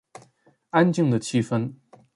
[0.71, 1.75] 安静的气氛